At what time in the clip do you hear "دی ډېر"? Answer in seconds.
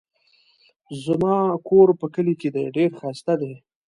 2.55-2.89